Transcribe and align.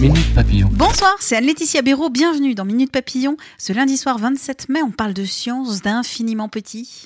Minute 0.00 0.34
Papillon. 0.34 0.68
Bonsoir, 0.72 1.16
c'est 1.20 1.36
Anne-Laetitia 1.36 1.80
Béraud. 1.80 2.10
Bienvenue 2.10 2.54
dans 2.54 2.66
Minute 2.66 2.92
Papillon. 2.92 3.38
Ce 3.56 3.72
lundi 3.72 3.96
soir 3.96 4.18
27 4.18 4.68
mai, 4.68 4.82
on 4.82 4.90
parle 4.90 5.14
de 5.14 5.24
science 5.24 5.80
d'infiniment 5.80 6.50
petit. 6.50 7.04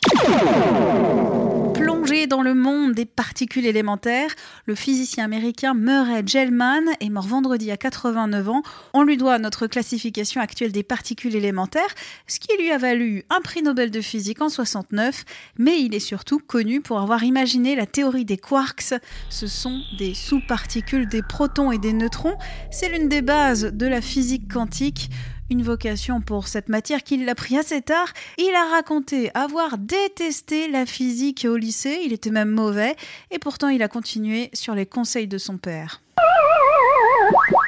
Dans 2.29 2.43
le 2.43 2.55
monde 2.55 2.93
des 2.93 3.07
particules 3.07 3.67
élémentaires, 3.67 4.31
le 4.67 4.75
physicien 4.75 5.25
américain 5.25 5.75
Murray 5.75 6.23
Gell-Mann 6.25 6.85
est 7.01 7.09
mort 7.09 7.27
vendredi 7.27 7.71
à 7.71 7.77
89 7.77 8.49
ans. 8.49 8.63
On 8.95 9.03
lui 9.03 9.17
doit 9.17 9.39
notre 9.39 9.67
classification 9.67 10.41
actuelle 10.41 10.73
des 10.73 10.83
particules 10.83 11.35
élémentaires, 11.35 11.95
ce 12.27 12.39
qui 12.39 12.57
lui 12.57 12.71
a 12.71 12.79
valu 12.79 13.25
un 13.31 13.41
prix 13.41 13.63
Nobel 13.63 13.91
de 13.91 14.01
physique 14.01 14.43
en 14.43 14.49
69, 14.49 15.25
mais 15.59 15.81
il 15.81 15.95
est 15.95 16.01
surtout 16.01 16.39
connu 16.39 16.81
pour 16.81 17.01
avoir 17.01 17.23
imaginé 17.25 17.75
la 17.75 17.87
théorie 17.87 18.25
des 18.25 18.39
quarks. 18.39 18.95
Ce 19.29 19.47
sont 19.47 19.81
des 19.99 20.15
sous-particules 20.15 21.09
des 21.09 21.23
protons 21.23 21.73
et 21.73 21.79
des 21.79 21.93
neutrons. 21.93 22.37
C'est 22.71 22.89
l'une 22.89 23.09
des 23.09 23.23
bases 23.23 23.65
de 23.65 23.87
la 23.87 24.01
physique 24.01 24.53
quantique 24.53 25.11
une 25.51 25.63
vocation 25.63 26.21
pour 26.21 26.49
cette 26.49 26.69
matière 26.69 27.03
qu'il 27.03 27.29
a 27.29 27.35
pris 27.35 27.59
assez 27.59 27.83
tard. 27.83 28.13
Il 28.39 28.55
a 28.55 28.71
raconté 28.71 29.31
avoir 29.35 29.79
détesté 29.79 30.69
la 30.69 30.87
physique 30.87 31.47
au 31.49 31.57
lycée, 31.57 32.01
il 32.05 32.13
était 32.13 32.31
même 32.31 32.51
mauvais, 32.51 32.97
et 33.31 33.39
pourtant 33.39 33.69
il 33.69 33.83
a 33.83 33.89
continué 33.89 34.51
sur 34.55 34.75
les 34.75 34.87
conseils 34.87 35.29
de 35.29 35.39
son 35.39 35.59
père. 35.59 36.01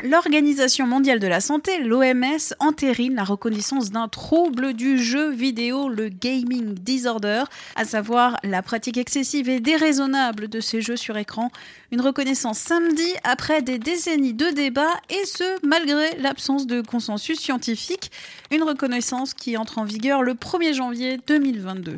L'Organisation 0.04 0.84
mondiale 0.88 1.20
de 1.20 1.28
la 1.28 1.40
santé, 1.40 1.78
l'OMS, 1.78 2.54
entérine 2.58 3.14
la 3.14 3.22
reconnaissance 3.22 3.92
d'un 3.92 4.08
trouble 4.08 4.72
du 4.72 4.98
jeu 4.98 5.30
vidéo, 5.30 5.88
le 5.88 6.08
gaming 6.08 6.74
disorder, 6.74 7.44
à 7.76 7.84
savoir 7.84 8.36
la 8.42 8.62
pratique 8.62 8.96
excessive 8.96 9.48
et 9.48 9.60
déraisonnable 9.60 10.48
de 10.48 10.58
ces 10.58 10.80
jeux 10.80 10.96
sur 10.96 11.16
écran. 11.18 11.52
Une 11.92 12.00
reconnaissance 12.00 12.58
samedi 12.58 13.06
après 13.22 13.62
des 13.62 13.78
décennies 13.78 14.34
de 14.34 14.50
débats 14.50 15.00
et 15.08 15.24
ce, 15.24 15.64
malgré 15.64 16.16
l'absence 16.16 16.66
de 16.66 16.80
consensus 16.80 17.38
scientifique. 17.38 18.10
Une 18.50 18.64
reconnaissance 18.64 19.34
qui 19.34 19.56
entre 19.56 19.78
en 19.78 19.84
vigueur 19.84 20.24
le 20.24 20.34
1er 20.34 20.74
janvier 20.74 21.20
2022. 21.28 21.94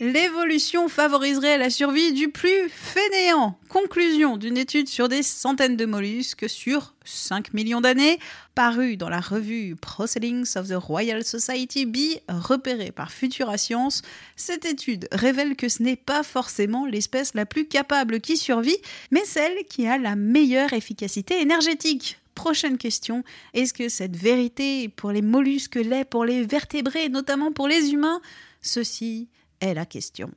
L'évolution 0.00 0.88
favoriserait 0.88 1.58
la 1.58 1.68
survie 1.68 2.14
du 2.14 2.30
plus 2.30 2.70
fainéant. 2.70 3.58
Conclusion 3.68 4.38
d'une 4.38 4.56
étude 4.56 4.88
sur 4.88 5.10
des 5.10 5.22
centaines 5.22 5.76
de 5.76 5.84
mollusques 5.84 6.48
sur 6.48 6.94
5 7.04 7.52
millions 7.52 7.82
d'années, 7.82 8.18
parue 8.54 8.96
dans 8.96 9.10
la 9.10 9.20
revue 9.20 9.76
Proceedings 9.76 10.56
of 10.56 10.68
the 10.68 10.74
Royal 10.74 11.22
Society 11.22 11.84
B, 11.84 11.98
repérée 12.30 12.92
par 12.92 13.12
Futura 13.12 13.58
Science. 13.58 14.00
Cette 14.36 14.64
étude 14.64 15.06
révèle 15.12 15.54
que 15.54 15.68
ce 15.68 15.82
n'est 15.82 15.96
pas 15.96 16.22
forcément 16.22 16.86
l'espèce 16.86 17.34
la 17.34 17.44
plus 17.44 17.68
capable 17.68 18.22
qui 18.22 18.38
survit, 18.38 18.78
mais 19.10 19.26
celle 19.26 19.66
qui 19.68 19.86
a 19.86 19.98
la 19.98 20.16
meilleure 20.16 20.72
efficacité 20.72 21.42
énergétique. 21.42 22.18
Prochaine 22.34 22.78
question, 22.78 23.22
est-ce 23.52 23.74
que 23.74 23.90
cette 23.90 24.16
vérité 24.16 24.88
pour 24.88 25.12
les 25.12 25.20
mollusques 25.20 25.74
l'est 25.74 26.06
pour 26.06 26.24
les 26.24 26.42
vertébrés, 26.42 27.10
notamment 27.10 27.52
pour 27.52 27.68
les 27.68 27.92
humains? 27.92 28.22
Ceci 28.62 29.28
la 29.60 29.86
question. 29.86 30.30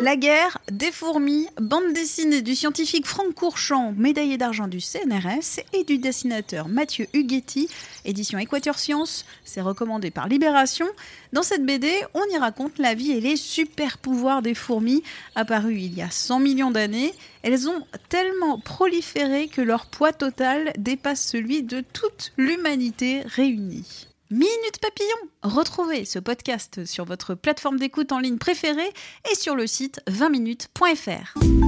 La 0.00 0.16
guerre 0.16 0.58
des 0.70 0.92
fourmis, 0.92 1.48
bande 1.60 1.92
dessinée 1.92 2.40
du 2.40 2.54
scientifique 2.54 3.06
Franck 3.06 3.34
Courchamp, 3.34 3.92
médaillé 3.96 4.38
d'argent 4.38 4.68
du 4.68 4.80
CNRS, 4.80 5.60
et 5.72 5.82
du 5.82 5.98
dessinateur 5.98 6.68
Mathieu 6.68 7.08
Huguetti, 7.12 7.68
édition 8.04 8.38
Équateur 8.38 8.78
Science, 8.78 9.26
c'est 9.44 9.60
recommandé 9.60 10.10
par 10.10 10.28
Libération. 10.28 10.86
Dans 11.32 11.42
cette 11.42 11.66
BD, 11.66 11.90
on 12.14 12.24
y 12.32 12.38
raconte 12.38 12.78
la 12.78 12.94
vie 12.94 13.10
et 13.10 13.20
les 13.20 13.36
super 13.36 13.98
pouvoirs 13.98 14.40
des 14.40 14.54
fourmis, 14.54 15.02
apparus 15.34 15.82
il 15.82 15.94
y 15.94 16.02
a 16.02 16.10
100 16.10 16.38
millions 16.38 16.70
d'années. 16.70 17.12
Elles 17.42 17.68
ont 17.68 17.84
tellement 18.08 18.60
proliféré 18.60 19.48
que 19.48 19.62
leur 19.62 19.86
poids 19.86 20.12
total 20.12 20.72
dépasse 20.78 21.26
celui 21.26 21.64
de 21.64 21.82
toute 21.92 22.32
l'humanité 22.36 23.22
réunie. 23.26 24.08
Minute 24.30 24.78
Papillon 24.82 25.30
Retrouvez 25.42 26.04
ce 26.04 26.18
podcast 26.18 26.84
sur 26.84 27.06
votre 27.06 27.34
plateforme 27.34 27.78
d'écoute 27.78 28.12
en 28.12 28.18
ligne 28.18 28.36
préférée 28.36 28.92
et 29.30 29.34
sur 29.34 29.54
le 29.54 29.66
site 29.66 30.02
20minutes.fr. 30.06 31.67